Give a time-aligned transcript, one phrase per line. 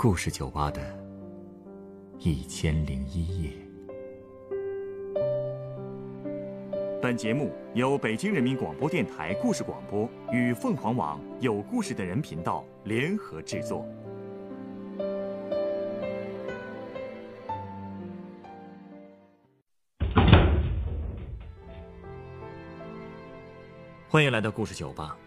[0.00, 0.80] 故事酒吧的
[2.20, 3.50] 一千零一夜。
[7.02, 13.84] 本节目由北京人民广播电台故事广播与凤凰网有故事的人频道联合制作。
[24.08, 25.18] 欢迎来到故事酒吧。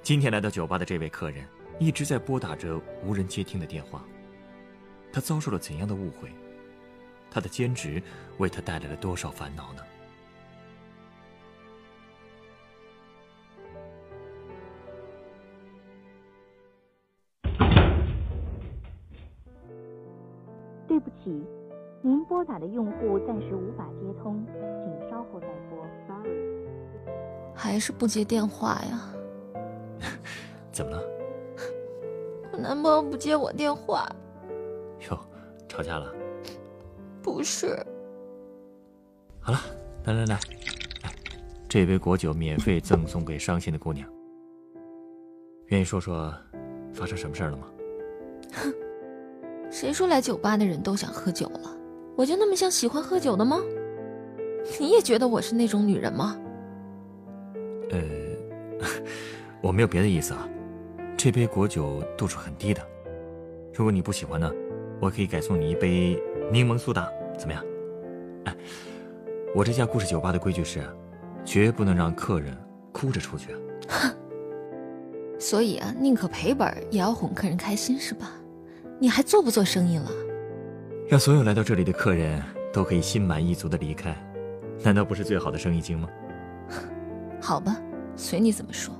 [0.00, 1.44] 今天来到酒吧的这位客人，
[1.80, 4.04] 一直在拨打着无人接听的电话。
[5.10, 6.30] 他遭受了怎样的误会？
[7.30, 8.02] 他的兼职
[8.38, 9.82] 为他带来了多少烦恼呢？
[20.86, 21.42] 对不起，
[22.02, 24.44] 您拨打的用户暂时无法接通，
[24.84, 25.86] 请稍后再拨。
[26.06, 26.30] Sorry。
[27.54, 29.14] 还是不接电话呀？
[30.70, 31.19] 怎么了？
[32.60, 34.06] 我男朋友不接我电话。
[35.08, 35.18] 哟，
[35.66, 36.12] 吵架了？
[37.22, 37.74] 不是。
[39.40, 39.58] 好了，
[40.04, 40.34] 来来来，
[41.02, 41.10] 来，
[41.66, 44.06] 这杯果酒免费赠送给伤心的姑娘。
[45.68, 46.30] 愿意说说
[46.92, 47.66] 发生什么事了吗？
[48.52, 48.74] 哼，
[49.72, 51.74] 谁说来酒吧的人都想喝酒了？
[52.14, 53.58] 我就那么像喜欢喝酒的吗？
[54.78, 56.38] 你也觉得我是那种女人吗？
[57.88, 57.98] 呃，
[59.62, 60.46] 我没有别的意思啊。
[61.22, 62.80] 这杯果酒度数很低的，
[63.74, 64.50] 如果你不喜欢呢，
[65.02, 66.18] 我可以改送你一杯
[66.50, 67.62] 柠檬苏打，怎么样？
[68.46, 68.56] 哎，
[69.54, 70.80] 我这家故事酒吧的规矩是，
[71.44, 72.56] 绝不能让客人
[72.90, 73.54] 哭着出去。
[73.86, 74.10] 哼，
[75.38, 78.32] 所以啊，宁可赔本也要哄客人开心，是吧？
[78.98, 80.10] 你还做不做生意了？
[81.06, 84.16] 让所有来到这里的客人都可以心满意足的离开，
[84.82, 86.08] 难道不是最好的生意经吗？
[87.42, 87.76] 好吧，
[88.16, 88.94] 随你怎么说。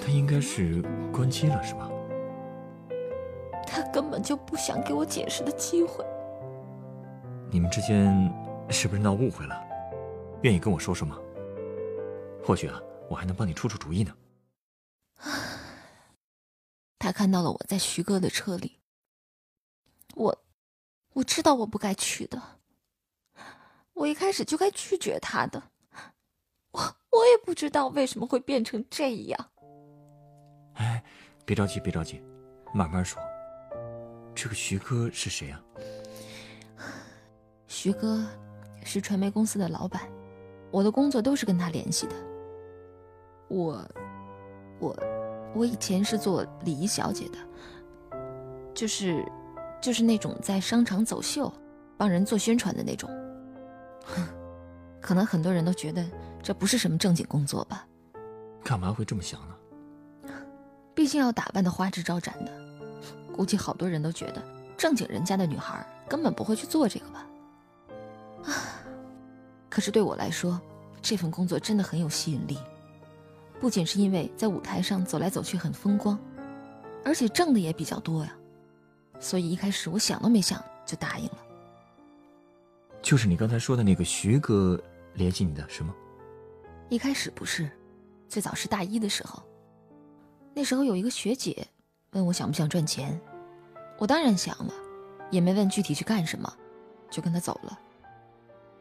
[0.00, 1.88] 他应该是关机了，是吧？
[3.66, 6.04] 他根本就不想给我解释的机会。
[7.50, 8.12] 你们之间
[8.70, 9.62] 是不是闹误会了？
[10.42, 11.18] 愿意跟我说说吗？
[12.44, 14.12] 或许啊，我还能帮你出出主意呢。
[16.98, 18.78] 他看到了我在徐哥的车里，
[20.14, 20.44] 我。
[21.14, 22.40] 我知道我不该去的，
[23.92, 25.60] 我一开始就该拒绝他的。
[27.10, 29.46] 我我也不知道为什么会变成这样。
[30.74, 31.02] 哎，
[31.44, 32.22] 别着急，别着急，
[32.72, 33.20] 慢慢说。
[34.34, 35.60] 这个徐哥是谁啊？
[37.66, 38.24] 徐哥
[38.84, 40.02] 是传媒公司的老板，
[40.70, 42.14] 我的工作都是跟他联系的。
[43.48, 43.84] 我
[44.78, 44.96] 我
[45.54, 47.38] 我以前是做礼仪小姐的，
[48.74, 49.24] 就是。
[49.80, 51.52] 就是那种在商场走秀，
[51.96, 53.08] 帮人做宣传的那种。
[55.00, 56.04] 可能很多人都觉得
[56.42, 57.86] 这不是什么正经工作吧？
[58.64, 59.54] 干嘛会这么想呢？
[60.94, 62.52] 毕竟要打扮的花枝招展的，
[63.32, 64.42] 估计好多人都觉得
[64.76, 67.26] 正经人家的女孩根本不会去做这个吧。
[68.44, 68.82] 啊！
[69.68, 70.60] 可是对我来说，
[71.00, 72.58] 这份工作真的很有吸引力，
[73.60, 76.18] 不仅是因为在舞台上走来走去很风光，
[77.04, 78.32] 而且挣的也比较多呀。
[79.20, 81.38] 所以一开始我想都没想就答应了。
[83.00, 84.80] 就是你刚才说的那个徐哥
[85.14, 85.94] 联系你的是吗？
[86.90, 87.70] 一开始不是，
[88.28, 89.42] 最早是大一的时候。
[90.54, 91.66] 那时候有一个学姐
[92.12, 93.20] 问我想不想赚钱，
[93.98, 94.72] 我当然想了，
[95.30, 96.50] 也没问具体去干什么，
[97.10, 97.78] 就跟她走了。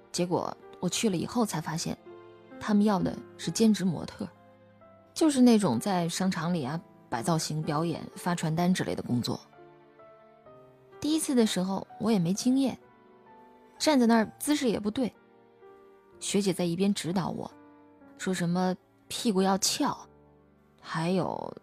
[0.09, 1.97] 结果我去了以后才发现，
[2.61, 4.25] 他们要的是兼职模特，
[5.13, 6.79] 就是那种在商场里啊
[7.09, 9.37] 摆造型、表演、发传单之类的工作。
[11.01, 12.79] 第一次的时候，我也没经验，
[13.77, 15.13] 站在那儿姿势也不对。
[16.19, 17.51] 学姐在一边指导我，
[18.17, 18.75] 说什么
[19.07, 19.97] 屁股要翘，
[20.81, 21.55] 还有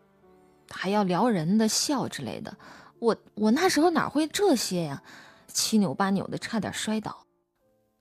[0.71, 2.57] 还要撩人的笑之类的。
[2.99, 5.03] 我我那时候哪会这些呀？
[5.49, 7.25] 七扭八扭的，差点摔倒。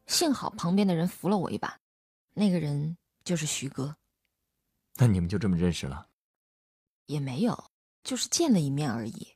[0.08, 1.78] 幸好旁边的人扶了我一把，
[2.34, 3.96] 那个人就是徐哥。
[4.96, 6.08] 那你们就这么认识了？
[7.08, 7.72] 也没有，
[8.04, 9.28] 就是见了一面而已。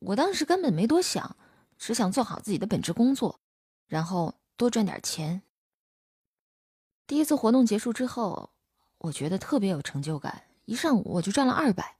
[0.00, 1.36] 我当时根本没多想，
[1.78, 3.38] 只想做好自己的本职工作，
[3.86, 5.42] 然后多赚点钱。
[7.12, 8.48] 第一次活动结束之后，
[8.96, 11.98] 我觉得特别有成就感，一上午我就赚了二百。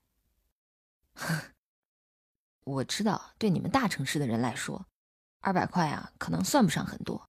[2.65, 4.87] 我知道，对你们大城市的人来说，
[5.43, 7.29] 二百块啊，可能算不上很多，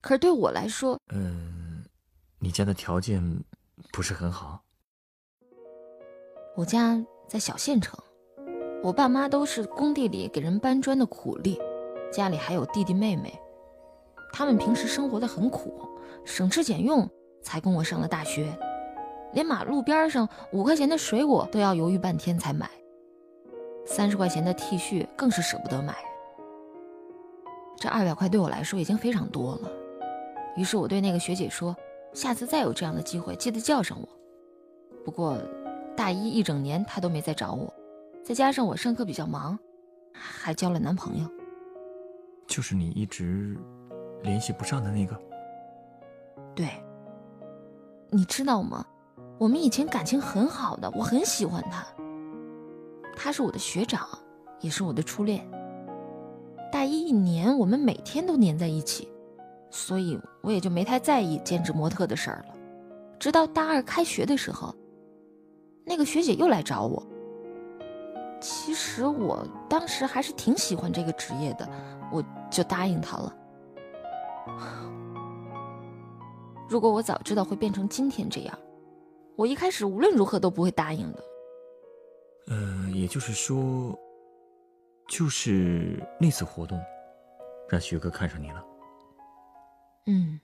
[0.00, 1.84] 可是对我来说，嗯，
[2.38, 3.44] 你家的条件
[3.92, 4.64] 不是很好。
[6.56, 6.98] 我家
[7.28, 7.94] 在小县城。
[8.82, 11.60] 我爸妈都是工地里给人搬砖的苦力，
[12.10, 13.38] 家里还有弟弟妹妹，
[14.32, 15.80] 他们平时生活的很苦，
[16.24, 17.08] 省吃俭用
[17.42, 18.52] 才供我上了大学，
[19.32, 22.68] 连马路边上五块钱的水果都要犹豫半天才买，
[23.86, 25.94] 三十块钱的 T 恤更是舍不得买。
[27.78, 29.70] 这二百块对我来说已经非常多了，
[30.56, 31.76] 于是我对那个学姐说
[32.14, 34.08] ：“下次再有这样的机会，记得叫上我。”
[35.04, 35.38] 不过，
[35.94, 37.72] 大一一整年她都没再找我，
[38.24, 39.58] 再加上我上课比较忙，
[40.12, 41.30] 还交了男朋友。
[42.46, 43.58] 就是你一直
[44.26, 45.18] 联系不上的那个。
[46.54, 46.68] 对，
[48.10, 48.84] 你知道吗？
[49.38, 51.86] 我们以前感情很好的，我很喜欢他。
[53.14, 54.06] 他是我的学长，
[54.60, 55.46] 也是我的初恋。
[56.70, 59.08] 大一一年，我们每天都黏在一起，
[59.70, 62.54] 所以我也就没太在意兼职模特的事儿了。
[63.18, 64.74] 直到大二开学的时候，
[65.84, 67.02] 那个学姐又来找我。
[68.40, 71.68] 其实我当时还是挺喜欢这个职业的，
[72.12, 73.34] 我就答应她了。
[76.68, 78.58] 如果我早知道会变成今天这样，
[79.36, 81.24] 我一开始无论如何都不会答应的。
[82.48, 83.98] 呃，也就是说。
[85.08, 86.82] 就是那次活动，
[87.68, 88.64] 让徐哥看上你了。
[90.06, 90.40] 嗯，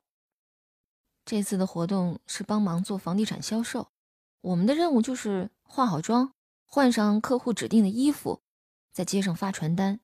[1.24, 3.88] 这次的活动是帮忙做房地产销售，
[4.40, 6.34] 我们的任务就是化好妆，
[6.64, 8.40] 换上客户指定的衣服，
[8.92, 9.98] 在街上发传单。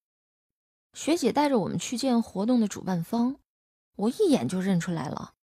[0.92, 3.36] 学姐带着我们去见活动的主办方，
[3.98, 5.34] 我一眼就认出来了，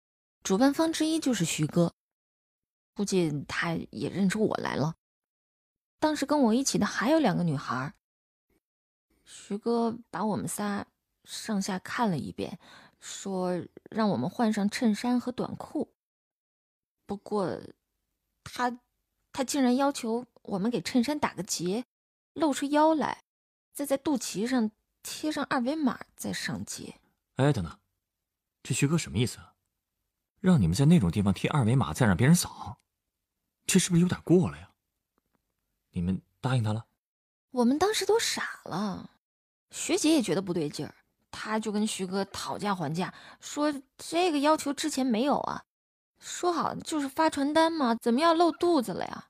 [0.45, 1.93] 主办方之一就是徐哥，
[2.95, 4.95] 估计他也认出我来了。
[5.99, 7.93] 当时跟我一起的还有两个女孩。
[9.25, 10.87] 徐哥把我们仨
[11.25, 12.61] 上下看了一遍，
[13.01, 13.61] 说
[13.91, 15.93] 让我们换上衬衫和短裤。
[17.07, 17.61] 不过，
[18.45, 18.79] 他
[19.33, 21.85] 他竟然要求我们给衬衫打个结，
[22.35, 23.25] 露出腰来，
[23.73, 24.71] 再在肚脐上
[25.03, 27.01] 贴上二维码再上街。
[27.35, 27.77] 哎，等等，
[28.65, 29.39] 这徐哥什么意思？
[30.41, 32.79] 让你们在那种地方贴二维码，再让别人扫，
[33.67, 34.71] 这是不是有点过了呀？
[35.91, 36.85] 你们答应他了？
[37.51, 39.11] 我们当时都傻了。
[39.71, 40.95] 学姐也觉得不对劲儿，
[41.31, 45.65] 她就跟徐哥讨价还价，说这个要求之前没有啊，
[46.19, 49.29] 说好就是发传单嘛，怎么要露肚子了呀？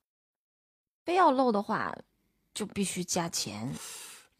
[1.04, 1.92] 非要露的话，
[2.54, 3.75] 就必须加钱。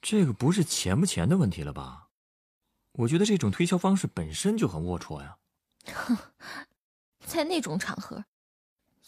[0.01, 2.04] 这个不是钱不钱的问题了吧？
[2.95, 5.37] 我觉得这种推销方式本身就很龌龊呀。
[5.93, 6.17] 哼，
[7.27, 8.25] 在那种场合，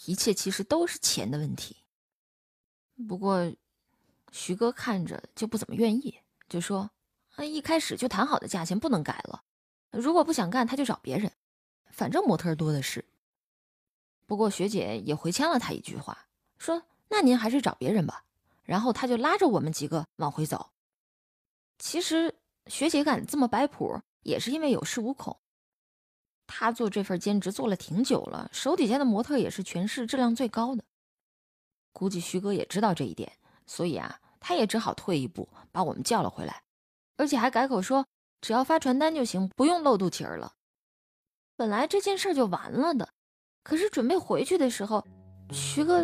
[0.07, 1.77] 一切其实都是钱的问题。
[3.09, 3.53] 不过，
[4.33, 6.19] 徐哥看着就不怎么愿意。
[6.49, 6.91] 就说，
[7.37, 9.43] 啊，一开始就谈好的价钱不能改了。
[9.91, 11.33] 如果不想干，他就找别人，
[11.91, 13.05] 反正模特多的是。
[14.27, 16.27] 不过学姐也回呛了他一句话，
[16.59, 18.25] 说：“那您还是找别人吧。”
[18.65, 20.71] 然后他就拉着我们几个往回走。
[21.79, 22.35] 其实
[22.67, 25.39] 学姐敢这么摆谱，也是因为有恃无恐。
[26.47, 30.85] 她做这份兼职做了挺久了，手底下的模特也是全市质量最高的。
[31.93, 33.33] 估计徐哥也知道这一点，
[33.67, 34.21] 所以啊。
[34.39, 36.63] 他也只好退一步，把我们叫了回来，
[37.17, 38.07] 而且还改口说
[38.41, 40.53] 只要发传单就行，不用露肚脐儿了。
[41.57, 43.09] 本来这件事就完了的，
[43.65, 45.05] 可是准备回去的时候，
[45.51, 46.01] 徐哥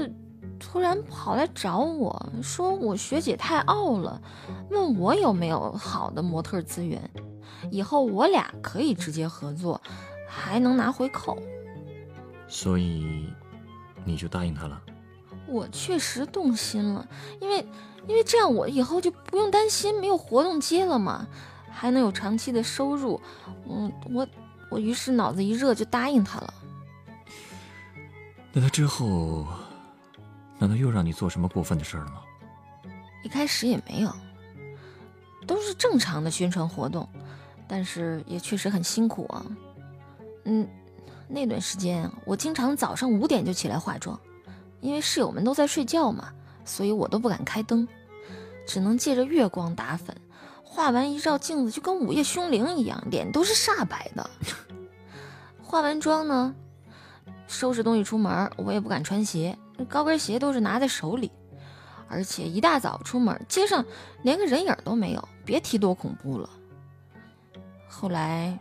[0.63, 4.23] 突然跑来找我说我学姐太傲了，
[4.71, 7.11] 问我有没有好的模特资源，
[7.71, 9.81] 以后我俩可以直接合作，
[10.29, 11.37] 还能拿回扣。
[12.47, 13.29] 所以
[14.05, 14.81] 你就答应他了？
[15.47, 17.07] 我确实动心了，
[17.41, 17.67] 因为。
[18.09, 21.25] 因为这样，我以后就不用担心没有活动接了嘛，
[21.71, 23.21] 还能有长期的收入。
[23.71, 24.27] 嗯，我
[24.71, 26.53] 我于是脑子一热就答应他了。
[28.53, 29.47] 那他之后，
[30.63, 32.23] 难道又让你做什么过分的事了吗？
[33.25, 34.15] 一开始也没有，
[35.45, 37.09] 都是正常的宣传活动，
[37.67, 39.45] 但是也确实很辛苦啊。
[40.45, 40.65] 嗯，
[41.27, 44.17] 那段时间我经常早上五点就起来化妆，
[44.81, 46.33] 因为室友们都在睡觉嘛。
[46.65, 47.89] 所以我都不敢开灯，
[48.65, 50.17] 只能借着月光打粉。
[50.63, 54.31] 画完一照镜子，就跟午夜凶铃一样，脸都是煞白的。
[55.61, 56.55] 化完妆呢，
[57.49, 61.31] 收拾东西出门，我也不敢穿鞋，高跟鞋都是拿在手里。
[62.09, 63.85] 而且一大早出门，街上
[64.23, 66.49] 连个人影都没有，别提多恐怖了。
[67.89, 68.59] 后来，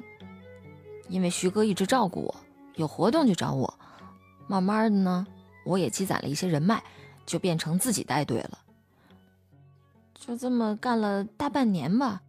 [1.09, 2.35] 因为徐哥一直照顾我，
[2.75, 3.77] 有活动就找我，
[4.47, 5.27] 慢慢的呢，
[5.65, 6.83] 我也积攒了一些人脉。
[7.23, 8.59] 就变成自己带队了，
[10.15, 12.23] 就这么干了大半年吧，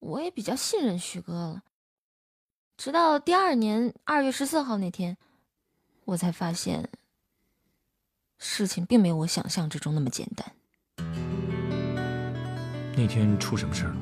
[0.00, 1.62] 我也比较信任徐哥了。
[2.76, 5.16] 直到第二年二月十四号那天，
[6.06, 6.88] 我才发现
[8.38, 10.46] 事情并没有我想象之中那么简单。
[12.96, 13.96] 那天出什么事了？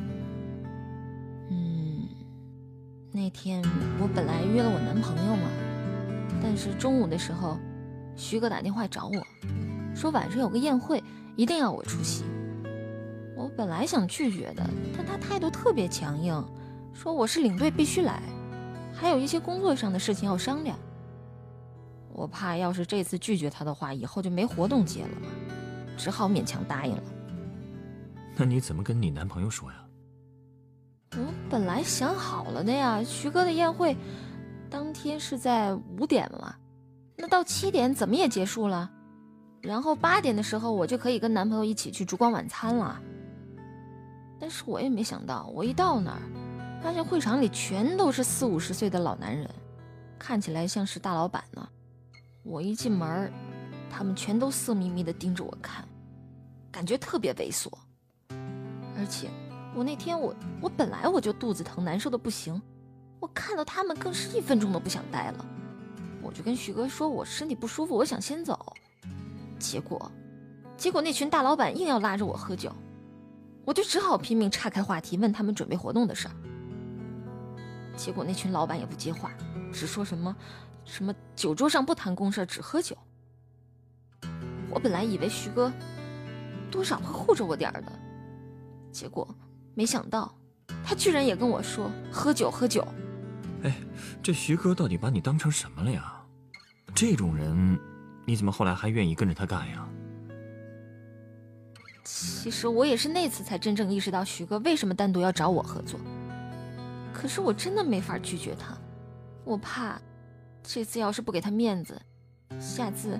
[1.50, 2.08] 嗯，
[3.12, 3.62] 那天
[3.98, 5.48] 我本来约了我男朋友嘛，
[6.42, 7.58] 但是中午的时候，
[8.14, 9.26] 徐哥打电话找我，
[9.94, 11.02] 说晚上有个宴会，
[11.34, 12.24] 一定要我出席。
[13.36, 16.42] 我本来想拒绝的，但他态度特别强硬，
[16.94, 18.22] 说我是领队必须来，
[18.94, 20.78] 还有一些工作上的事情要商量。
[22.16, 25.28] 我怕要是这次拒绝他的话，以后就没活动接了嘛，
[25.98, 27.02] 只好勉强答应了。
[28.34, 29.76] 那你怎么跟你男朋友说呀？
[31.12, 33.94] 我本来想好了的呀，徐哥的宴会
[34.70, 36.54] 当天是在五点嘛，
[37.16, 38.90] 那到七点怎么也结束了，
[39.60, 42.98] 然后八点的时候我就可以跟男朋友一起去烛光晚餐了。
[44.40, 46.22] 但是我也没想到，我一到那儿，
[46.82, 49.48] 发现会场里全都是四五十岁的老男人，
[50.18, 51.68] 看起来像是大老板呢。
[52.46, 53.30] 我一进门，
[53.90, 55.84] 他们全都色眯眯地盯着我看，
[56.70, 57.68] 感觉特别猥琐，
[58.96, 59.28] 而且。
[59.74, 62.58] 我那天我我本来我就肚子疼，难受的不行，
[63.20, 65.44] 我看到他们更是一分钟都不想待了。
[66.22, 68.74] 我就跟徐哥说，我身体不舒服，我想先走。
[69.58, 70.10] 结果，
[70.78, 72.72] 结果那群大老板硬要拉着我喝酒，
[73.66, 76.34] 我就只好拼命岔开话题，问他们准备活动的事儿。
[77.98, 79.30] 结果那群老板也不接话，
[79.70, 80.34] 只说什么
[80.86, 82.96] 什么酒桌上不谈公事，只喝酒。
[84.70, 85.70] 我本来以为徐哥
[86.70, 87.92] 多少会护着我点儿的，
[88.90, 89.28] 结果。
[89.74, 90.34] 没想到，
[90.82, 92.86] 他居然也跟我说喝酒喝酒。
[93.62, 93.76] 哎，
[94.22, 96.14] 这徐哥到底把你当成什么了呀？
[96.94, 97.78] 这种人，
[98.24, 99.86] 你怎么后来还愿意跟着他干呀？
[102.04, 106.00] 其实我也是那次才真正意识到徐哥为什么单独要找我合作。
[107.12, 108.78] 可是我真的没法拒绝他，
[109.44, 110.00] 我怕
[110.66, 112.00] 这次要是不给他面子，
[112.60, 113.18] 下次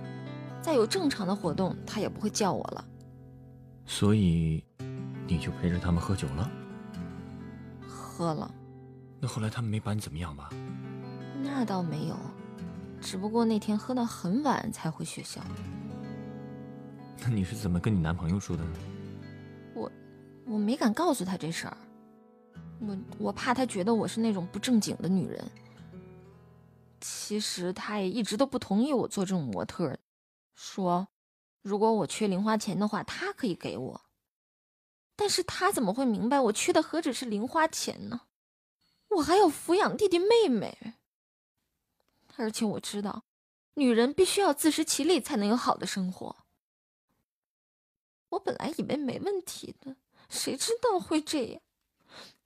[0.60, 2.84] 再有正常的活动他也不会叫我了。
[3.86, 4.62] 所以。
[5.28, 6.48] 你就陪着他们喝酒了，
[7.80, 8.48] 喝了。
[9.18, 10.50] 那后来他们没把你怎么样吧？
[11.42, 12.16] 那倒没有，
[13.00, 15.40] 只不过那天喝到很晚才回学校。
[17.22, 18.70] 那你是怎么跟你男朋友说的呢？
[19.74, 19.90] 我
[20.46, 21.76] 我没敢告诉他这事儿，
[22.78, 25.44] 我我怕他觉得我是那种不正经的女人。
[27.26, 29.98] 其实他也一直都不同意我做这种模特，
[30.54, 31.08] 说
[31.60, 34.00] 如果我缺零花钱的话，他可以给我。
[35.16, 38.20] 但是他怎么会明白我缺的何止是零花钱呢？
[39.08, 40.94] 我还要抚养弟弟妹妹，
[42.36, 43.24] 而且我知道，
[43.74, 46.36] 女人必须要自食其力才能有好的生活。
[48.28, 49.96] 我本来以为没问题的，
[50.28, 51.60] 谁知道会这样。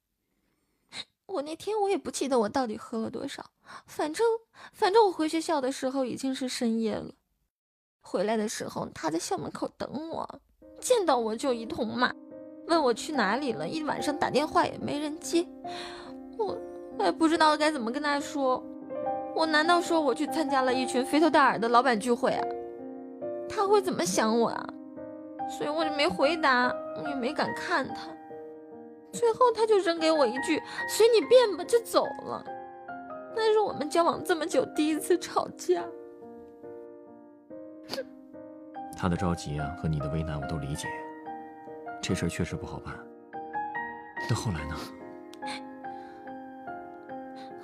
[1.27, 3.51] 我那天我也不记得我到底喝了多少，
[3.87, 4.27] 反正
[4.73, 7.13] 反正我回学校的时候已经是深夜了。
[8.01, 10.41] 回来的时候他在校门口等我，
[10.81, 12.13] 见到我就一通骂。
[12.67, 15.47] 问我去哪里了，一晚上打电话也没人接，
[16.39, 16.57] 我
[16.99, 18.65] 我也不知道该怎么跟他说。
[19.35, 22.47] 我难道说我去参加了一群肥头大耳的老板聚会啊？
[23.49, 24.69] 他会怎么想我啊？
[25.49, 26.73] 所以我就没回答，
[27.09, 28.09] 也没敢看他。
[29.13, 32.45] 最后他就扔给我一句“随你便吧”，就走了。
[33.35, 35.85] 那是我们交往这么久第一次吵架。
[38.97, 40.87] 他的着急啊和你的为难我都理解。
[42.03, 42.95] 这事儿确实不好办。
[44.29, 44.77] 那后来呢？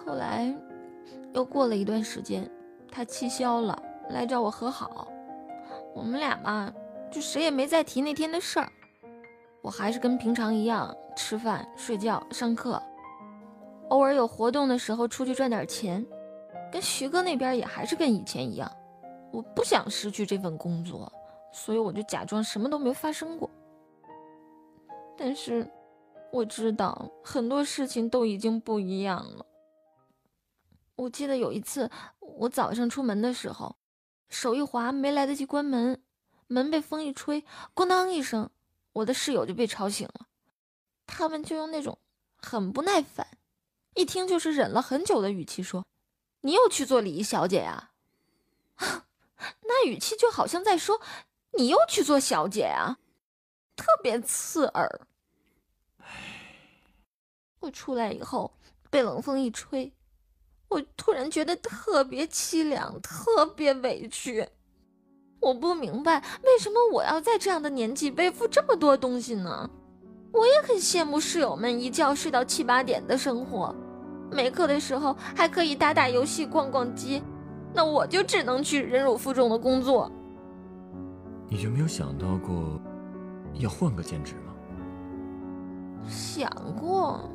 [0.04, 0.54] 后来
[1.32, 2.48] 又过了一段时间，
[2.90, 5.08] 他气消了，来找我和好。
[5.94, 6.72] 我们俩嘛，
[7.10, 8.68] 就谁也没再提那天的事儿。
[9.62, 12.80] 我还是跟平常一样吃饭、睡觉、上课，
[13.90, 16.04] 偶尔有活动的时候出去赚点钱。
[16.72, 18.70] 跟徐哥那边也还是跟以前一样。
[19.32, 21.10] 我不想失去这份工作，
[21.52, 23.48] 所以我就假装什么都没发生过。
[25.16, 25.66] 但是，
[26.32, 29.46] 我知道很多事情都已经不一样了。
[30.96, 31.90] 我记得有一次，
[32.20, 33.76] 我早上出门的时候，
[34.28, 36.02] 手一滑，没来得及关门，
[36.46, 38.50] 门被风一吹，咣当一声，
[38.92, 40.26] 我的室友就被吵醒了。
[41.06, 41.98] 他们就用那种
[42.38, 43.26] 很不耐烦，
[43.96, 45.84] 一听就是忍了很久的语气说
[46.42, 47.90] ：“你又去做礼仪小姐呀？”
[49.64, 51.00] 那语气就好像在说
[51.58, 52.98] ：“你又去做小姐呀？”
[53.74, 55.00] 特别刺耳。
[57.60, 58.52] 我出来以后
[58.90, 59.90] 被冷风一吹，
[60.68, 64.46] 我突然觉得特别凄凉，特别委屈。
[65.40, 69.70] 我不明白为什么我要在这样的年纪背负这么多东西呢？
[70.32, 73.74] 我也很羡慕室友们一觉睡到七八点的生活，
[74.30, 77.22] 没课的时候还可以打打游戏、逛逛街，
[77.72, 80.10] 那我就只能去忍辱负重的工作。
[81.48, 82.80] 你就没有想到过？
[83.54, 84.52] 要换个兼职吗？
[86.06, 87.30] 想过，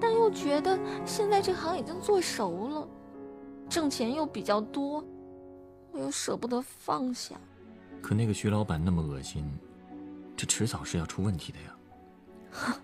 [0.00, 2.88] 但又觉得现在这行已经做熟了，
[3.68, 5.04] 挣钱又比较多，
[5.90, 7.34] 我又舍不得放下。
[8.00, 9.44] 可那个徐老板那么恶心，
[10.36, 11.76] 这迟早是要出问题的呀。
[12.52, 12.74] 哼，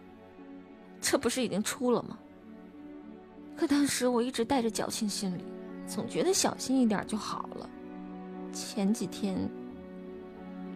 [1.01, 2.19] 这不是已经出了吗？
[3.57, 5.45] 可当时我一直带着侥幸心理，
[5.87, 7.69] 总觉得小心一点就好了。
[8.53, 9.49] 前几天，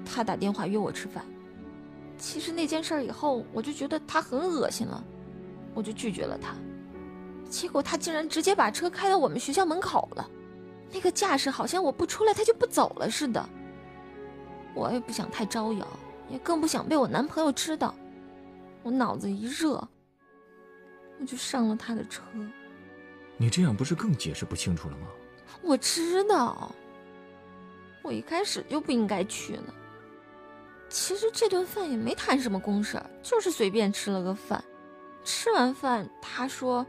[0.05, 1.25] 他打电话约我吃饭。
[2.17, 5.05] 其实那件事以后，我就觉得他很恶心了，
[5.75, 6.55] 我就拒绝了他。
[7.51, 10.31] 结果他竟然直接把车开到我们学校门口了，
[10.93, 13.47] 那个架势好像我不出来他就不走了似的。
[14.75, 15.87] 我也不想太招摇，
[16.31, 17.95] 也更不想被我男朋友知道。
[18.83, 19.87] 我脑子一热，
[21.21, 22.23] 我就上了他的车。
[23.37, 25.09] 你这样不是更解释不清楚了吗？
[25.63, 26.73] 我知道，
[28.03, 29.75] 我一开始就不应该去呢。
[30.89, 34.63] 其实这顿饭也没谈什么公事，就是随便吃了个饭。
[35.25, 36.87] 吃完饭，他说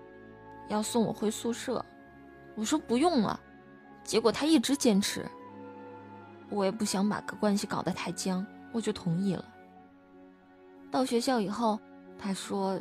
[0.68, 1.84] 要送我回宿舍，
[2.56, 3.40] 我说不用了。
[4.04, 5.26] 结果他一直坚持，
[6.50, 9.44] 我也不想把个关系搞得太僵，我就同意了。
[10.92, 11.80] 到学校以后，
[12.18, 12.80] 他说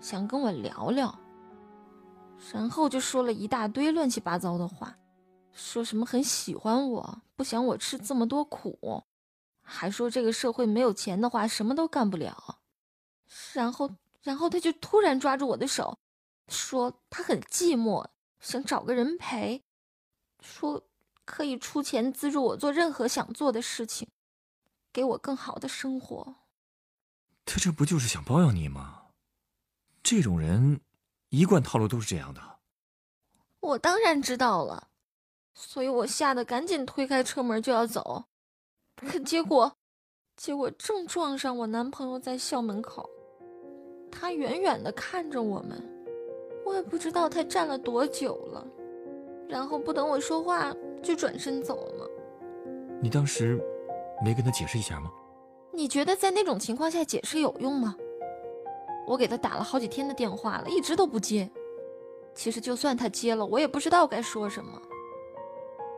[0.00, 1.18] 想跟我聊聊，
[2.52, 4.96] 然后就说了一大堆乱七八糟的话，
[5.52, 9.04] 说什么很喜欢我，不想我吃这么多苦。
[9.62, 12.58] 还说这个社会没有钱的话，什么都干不了。
[13.54, 13.90] 然后，
[14.22, 15.98] 然后他就突然抓住我的手，
[16.48, 18.06] 说他很寂寞，
[18.40, 19.62] 想找个人陪，
[20.42, 20.84] 说
[21.24, 24.06] 可以出钱资助我做任何想做的事情，
[24.92, 26.34] 给我更好的生活。
[27.46, 29.06] 他这不就是想包养你吗？
[30.02, 30.82] 这种人，
[31.34, 32.40] 一贯套路都是这样的。
[33.58, 34.88] 我当然知道了，
[35.54, 38.26] 所以我吓得赶紧推开车门就要走。
[38.94, 39.76] 可结果，
[40.36, 43.10] 结果正撞上我男朋友在校门口，
[44.12, 45.82] 他远远的看着我们，
[46.64, 48.64] 我也不知道他站了多久了，
[49.48, 50.72] 然后不等我说话
[51.02, 52.08] 就转身走了。
[53.02, 53.60] 你当时
[54.24, 55.10] 没跟他解释一下吗？
[55.72, 57.96] 你觉得在那种情况下解释有用吗？
[59.06, 61.50] 我给他打了好几天的电话了，一直都不接。
[62.34, 64.80] 其实就算他接了，我也不知道该说什么。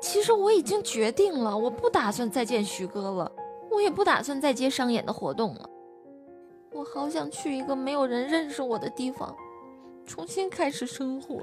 [0.01, 3.33] 其实我已经决定了，我不打算再见徐哥了，
[3.71, 5.71] 我也不打算再接商演的活动了。
[6.73, 9.35] 我好想去一个没有人认识我的地方，
[10.05, 11.40] 重新开始生活。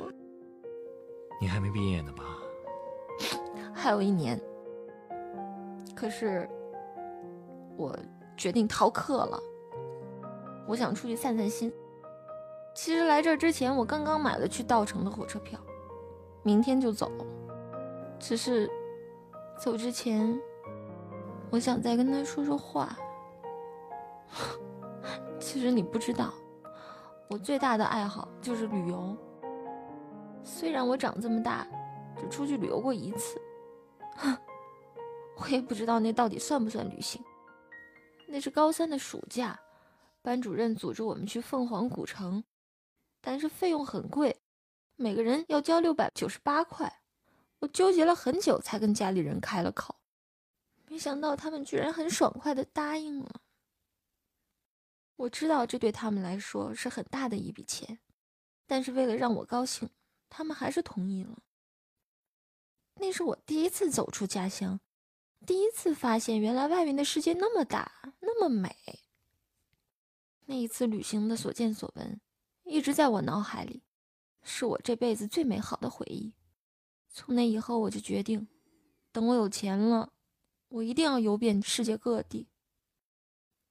[1.41, 2.37] 你还没毕业呢吧？
[3.73, 4.39] 还有一年。
[5.95, 6.47] 可是，
[7.75, 7.97] 我
[8.37, 9.39] 决定逃课了。
[10.67, 11.71] 我想出去散散心。
[12.73, 15.59] 其实来这之前，我刚刚买了去稻城的火车票，
[16.41, 17.11] 明天就走。
[18.19, 18.69] 只是，
[19.59, 20.39] 走之前，
[21.51, 22.97] 我想再跟他说说话。
[25.39, 26.33] 其实你不知道，
[27.29, 29.15] 我最大的爱好就是旅游。
[30.43, 31.67] 虽然我长这么大，
[32.17, 33.39] 只出去旅游过一次，
[34.17, 34.35] 哼，
[35.37, 37.23] 我也不知道那到底算不算旅行。
[38.27, 39.59] 那是高三的暑假，
[40.23, 42.43] 班主任组织我们去凤凰古城，
[43.21, 44.41] 但是费用很贵，
[44.95, 47.01] 每个人要交六百九十八块。
[47.59, 49.95] 我纠结了很久，才跟家里人开了口，
[50.87, 53.41] 没想到他们居然很爽快的答应了。
[55.17, 57.99] 我知道这对他们来说是很大的一笔钱，
[58.65, 59.89] 但是为了让我高兴，
[60.29, 61.37] 他们还是同意了。
[62.95, 64.79] 那是我第一次走出家乡，
[65.45, 69.02] 第一次发现原来外面的世界那么大，那么美。
[70.45, 72.19] 那一次旅行的所见所闻，
[72.63, 73.83] 一直在我脑海里，
[74.41, 76.33] 是我这辈子最美好的回忆。
[77.09, 78.47] 从那以后，我就决定，
[79.11, 80.11] 等我有钱了，
[80.69, 82.47] 我一定要游遍世界各地。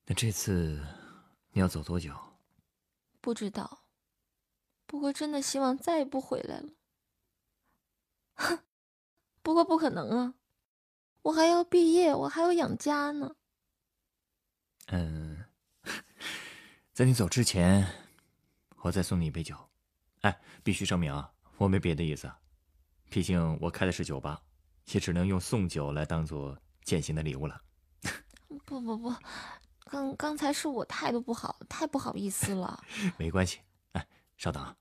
[0.06, 0.80] 那这次
[1.52, 2.14] 你要走多久？
[3.20, 3.84] 不知道，
[4.86, 6.70] 不过真的希望再也不回来了。
[8.34, 8.58] 哼，
[9.42, 10.34] 不过不可能啊，
[11.22, 13.36] 我还要毕业，我还要养家呢。
[14.86, 15.21] 嗯，
[16.94, 17.86] 在你走之前，
[18.82, 19.56] 我再送你一杯酒。
[20.20, 22.30] 哎，必须声明啊，我没别的意思。
[23.08, 24.38] 毕竟我开的是酒吧，
[24.92, 27.58] 也只能用送酒来当做践行的礼物了。
[28.66, 29.14] 不不不，
[29.84, 32.84] 刚刚才是我态度不好，太不好意思了。
[33.16, 33.60] 没关系，
[33.92, 34.76] 哎，稍等啊。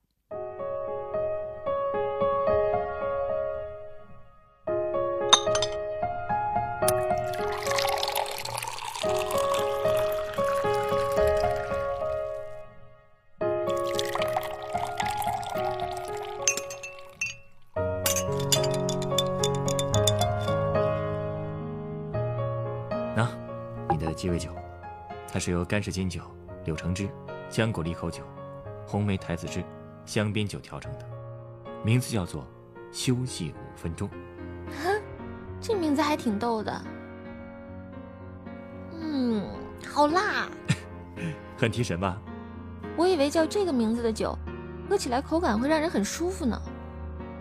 [24.21, 24.51] 鸡尾酒，
[25.27, 26.21] 它是由干式金酒、
[26.63, 27.09] 柳橙汁、
[27.49, 28.21] 浆果利口酒、
[28.85, 29.63] 红梅台子汁、
[30.05, 31.05] 香槟酒调成的，
[31.83, 32.45] 名字叫做
[32.93, 34.07] “休息五分钟”。
[35.59, 36.85] 这名字还挺逗的。
[38.93, 39.43] 嗯，
[39.91, 40.47] 好辣，
[41.57, 42.21] 很提神吧？
[42.95, 44.37] 我以为叫这个名字的酒，
[44.87, 46.61] 喝起来口感会让人很舒服呢。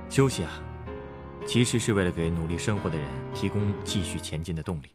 [0.08, 0.50] 休息啊，
[1.46, 4.88] 其实是为了给努力生活的人提供继续前进的动力，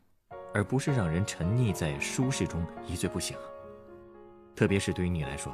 [0.56, 3.36] 而不是让人沉溺在舒适中一醉不醒。
[4.56, 5.54] 特别是对于你来说，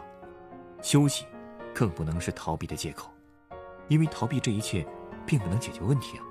[0.80, 1.26] 休息
[1.74, 3.10] 更不能是逃避的借口，
[3.88, 4.86] 因为逃避这一切
[5.26, 6.24] 并不能解决问题啊。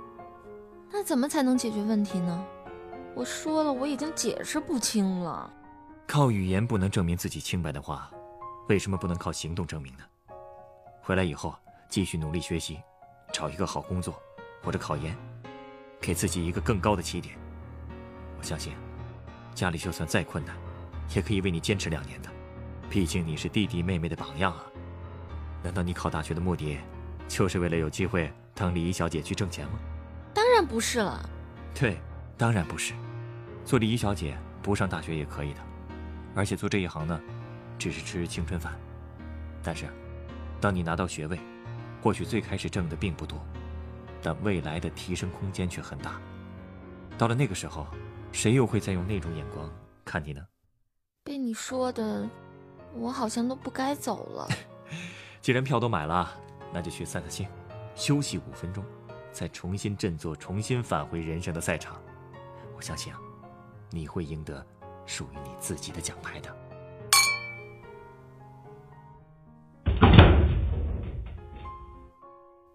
[0.88, 2.46] 那怎么才能解决问题呢？
[3.16, 5.52] 我说了，我已经解释不清了。
[6.06, 8.08] 靠语言不能证明自己清白的话，
[8.68, 10.04] 为什么不能靠行动证明呢？
[11.02, 11.52] 回来以后
[11.88, 12.80] 继续努力学习，
[13.32, 14.14] 找一个好工作，
[14.62, 15.12] 或者考研，
[16.00, 17.36] 给自己一个更高的起点。
[18.40, 18.72] 我相信，
[19.54, 20.56] 家里就算再困难，
[21.14, 22.30] 也可以为你坚持两年的。
[22.88, 24.64] 毕竟你是弟弟妹妹的榜样啊！
[25.62, 26.78] 难道你考大学的目的，
[27.28, 29.78] 就是为了有机会当礼仪小姐去挣钱吗？
[30.32, 31.28] 当然不是了。
[31.74, 32.00] 对，
[32.38, 32.94] 当然不是。
[33.62, 35.60] 做礼仪小姐不上大学也可以的，
[36.34, 37.20] 而且做这一行呢，
[37.78, 38.72] 只是吃青春饭。
[39.62, 39.84] 但是，
[40.62, 41.38] 当你拿到学位，
[42.00, 43.38] 或许最开始挣的并不多，
[44.22, 46.18] 但未来的提升空间却很大。
[47.18, 47.86] 到了那个时候，
[48.32, 49.70] 谁又会再用那种眼光
[50.04, 50.40] 看你呢？
[51.24, 52.28] 被你说的。
[52.94, 54.48] 我好像都不该走了。
[55.40, 56.28] 既然票都买了，
[56.72, 57.46] 那就去散散心，
[57.94, 58.84] 休息五分钟，
[59.30, 62.02] 再重新振作，重新返回人生的赛场。
[62.76, 63.20] 我相信啊，
[63.90, 64.66] 你会赢得
[65.06, 66.56] 属于你自己的奖牌的。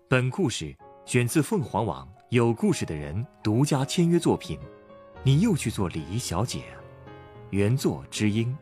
[0.07, 0.73] 本故事
[1.05, 4.57] 选自凤凰网有故事的人独家签约作品。
[5.25, 6.65] 你又去做礼仪小姐？
[7.49, 8.55] 原作知音，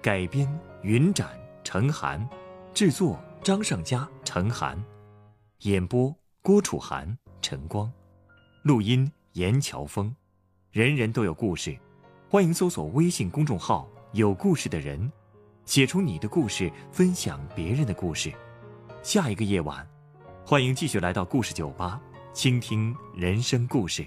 [0.00, 0.48] 改编。
[0.82, 1.28] 云展、
[1.64, 2.24] 陈寒，
[2.72, 4.80] 制作张尚佳、陈寒，
[5.62, 7.90] 演播郭楚涵、陈光，
[8.62, 10.14] 录音严乔峰。
[10.70, 11.76] 人人都有故事，
[12.30, 15.10] 欢迎搜索微信公众号“有故事的人”，
[15.66, 18.32] 写出你的故事，分享别人的故事。
[19.02, 19.84] 下一个夜晚，
[20.46, 22.00] 欢迎继续来到故事酒吧，
[22.32, 24.06] 倾听人生故事。